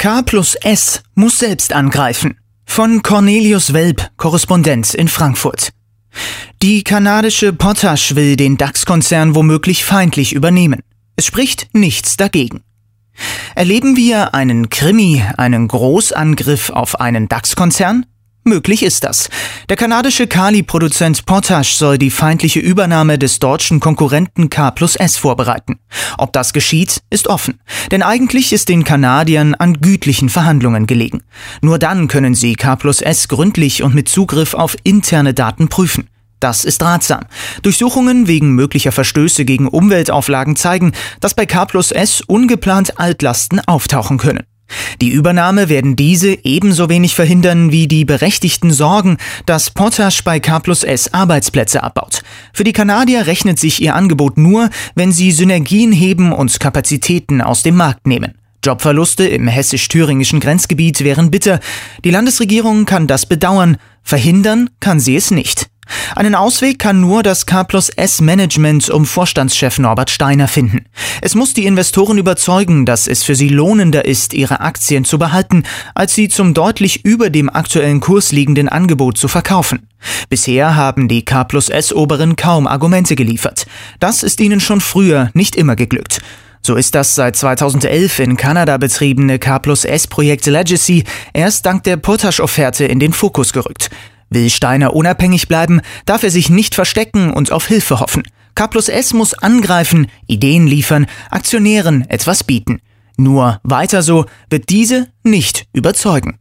K 0.00 0.22
plus 0.22 0.54
S 0.54 1.02
muss 1.14 1.40
selbst 1.40 1.74
angreifen. 1.74 2.38
Von 2.64 3.02
Cornelius 3.02 3.74
Welp, 3.74 4.10
Korrespondent 4.16 4.94
in 4.94 5.08
Frankfurt. 5.08 5.72
Die 6.62 6.82
kanadische 6.82 7.52
Potash 7.52 8.14
will 8.14 8.36
den 8.36 8.56
DAX-Konzern 8.56 9.34
womöglich 9.34 9.84
feindlich 9.84 10.32
übernehmen. 10.32 10.80
Es 11.16 11.26
spricht 11.26 11.68
nichts 11.74 12.16
dagegen. 12.16 12.62
Erleben 13.54 13.94
wir 13.94 14.34
einen 14.34 14.70
Krimi, 14.70 15.22
einen 15.36 15.68
Großangriff 15.68 16.70
auf 16.70 16.98
einen 16.98 17.28
DAX-Konzern? 17.28 18.06
Möglich 18.44 18.82
ist 18.82 19.04
das. 19.04 19.28
Der 19.68 19.76
kanadische 19.76 20.26
Kali-Produzent 20.26 21.26
Potash 21.26 21.74
soll 21.74 21.98
die 21.98 22.10
feindliche 22.10 22.58
Übernahme 22.58 23.18
des 23.18 23.38
deutschen 23.38 23.80
Konkurrenten 23.80 24.48
K 24.48 24.70
plus 24.70 24.96
S 24.96 25.18
vorbereiten. 25.18 25.78
Ob 26.16 26.32
das 26.32 26.54
geschieht, 26.54 27.02
ist 27.10 27.28
offen. 27.28 27.60
Denn 27.90 28.02
eigentlich 28.02 28.54
ist 28.54 28.70
den 28.70 28.82
Kanadiern 28.82 29.54
an 29.54 29.80
gütlichen 29.80 30.30
Verhandlungen 30.30 30.86
gelegen. 30.86 31.22
Nur 31.60 31.78
dann 31.78 32.08
können 32.08 32.34
sie 32.34 32.54
K 32.54 32.76
plus 32.76 33.02
S 33.02 33.28
gründlich 33.28 33.82
und 33.82 33.94
mit 33.94 34.08
Zugriff 34.08 34.54
auf 34.54 34.74
interne 34.84 35.34
Daten 35.34 35.68
prüfen. 35.68 36.08
Das 36.40 36.64
ist 36.64 36.82
ratsam. 36.82 37.26
Durchsuchungen 37.60 38.26
wegen 38.26 38.54
möglicher 38.54 38.92
Verstöße 38.92 39.44
gegen 39.44 39.68
Umweltauflagen 39.68 40.56
zeigen, 40.56 40.92
dass 41.20 41.34
bei 41.34 41.44
K 41.44 41.66
plus 41.66 41.92
S 41.92 42.22
ungeplant 42.22 42.98
Altlasten 42.98 43.60
auftauchen 43.60 44.16
können. 44.16 44.44
Die 45.00 45.10
Übernahme 45.10 45.68
werden 45.68 45.96
diese 45.96 46.44
ebenso 46.44 46.88
wenig 46.88 47.14
verhindern 47.14 47.72
wie 47.72 47.88
die 47.88 48.04
berechtigten 48.04 48.70
Sorgen, 48.70 49.16
dass 49.46 49.70
Potash 49.70 50.22
bei 50.24 50.40
K 50.40 50.58
plus 50.58 50.84
S 50.84 51.12
Arbeitsplätze 51.12 51.82
abbaut. 51.82 52.22
Für 52.52 52.64
die 52.64 52.72
Kanadier 52.72 53.26
rechnet 53.26 53.58
sich 53.58 53.82
ihr 53.82 53.94
Angebot 53.94 54.38
nur, 54.38 54.70
wenn 54.94 55.12
sie 55.12 55.32
Synergien 55.32 55.92
heben 55.92 56.32
und 56.32 56.60
Kapazitäten 56.60 57.40
aus 57.40 57.62
dem 57.62 57.76
Markt 57.76 58.06
nehmen. 58.06 58.34
Jobverluste 58.64 59.26
im 59.26 59.48
hessisch-thüringischen 59.48 60.40
Grenzgebiet 60.40 61.02
wären 61.02 61.30
bitter. 61.30 61.60
Die 62.04 62.10
Landesregierung 62.10 62.84
kann 62.84 63.06
das 63.06 63.24
bedauern, 63.24 63.78
verhindern 64.02 64.68
kann 64.80 65.00
sie 65.00 65.16
es 65.16 65.30
nicht. 65.30 65.70
Einen 66.14 66.34
Ausweg 66.34 66.78
kann 66.78 67.00
nur 67.00 67.22
das 67.22 67.46
K 67.46 67.64
plus 67.64 67.88
S 67.90 68.20
Management 68.20 68.90
um 68.90 69.06
Vorstandschef 69.06 69.78
Norbert 69.78 70.10
Steiner 70.10 70.48
finden. 70.48 70.86
Es 71.20 71.34
muss 71.34 71.54
die 71.54 71.66
Investoren 71.66 72.18
überzeugen, 72.18 72.86
dass 72.86 73.06
es 73.06 73.22
für 73.22 73.34
sie 73.34 73.48
lohnender 73.48 74.04
ist, 74.04 74.34
ihre 74.34 74.60
Aktien 74.60 75.04
zu 75.04 75.18
behalten, 75.18 75.64
als 75.94 76.14
sie 76.14 76.28
zum 76.28 76.54
deutlich 76.54 77.04
über 77.04 77.30
dem 77.30 77.50
aktuellen 77.50 78.00
Kurs 78.00 78.32
liegenden 78.32 78.68
Angebot 78.68 79.18
zu 79.18 79.28
verkaufen. 79.28 79.88
Bisher 80.28 80.76
haben 80.76 81.08
die 81.08 81.24
K 81.24 81.44
plus 81.44 81.68
S 81.68 81.92
Oberen 81.92 82.36
kaum 82.36 82.66
Argumente 82.66 83.16
geliefert. 83.16 83.66
Das 83.98 84.22
ist 84.22 84.40
ihnen 84.40 84.60
schon 84.60 84.80
früher 84.80 85.30
nicht 85.34 85.56
immer 85.56 85.76
geglückt. 85.76 86.20
So 86.62 86.76
ist 86.76 86.94
das 86.94 87.14
seit 87.14 87.36
2011 87.36 88.18
in 88.18 88.36
Kanada 88.36 88.76
betriebene 88.76 89.38
K 89.38 89.58
plus 89.58 89.86
S 89.86 90.06
Projekt 90.06 90.44
Legacy 90.44 91.04
erst 91.32 91.64
dank 91.64 91.84
der 91.84 91.96
Potash-Offerte 91.96 92.84
in 92.84 93.00
den 93.00 93.14
Fokus 93.14 93.54
gerückt. 93.54 93.88
Will 94.30 94.48
Steiner 94.48 94.94
unabhängig 94.94 95.48
bleiben, 95.48 95.80
darf 96.06 96.22
er 96.22 96.30
sich 96.30 96.48
nicht 96.48 96.74
verstecken 96.74 97.32
und 97.32 97.52
auf 97.52 97.66
Hilfe 97.66 98.00
hoffen. 98.00 98.22
K 98.54 98.66
plus 98.66 98.88
S 98.88 99.12
muss 99.12 99.34
angreifen, 99.34 100.06
Ideen 100.26 100.66
liefern, 100.66 101.06
Aktionären 101.30 102.08
etwas 102.08 102.44
bieten. 102.44 102.80
Nur 103.16 103.60
weiter 103.64 104.02
so 104.02 104.26
wird 104.48 104.70
diese 104.70 105.08
nicht 105.22 105.66
überzeugen. 105.72 106.38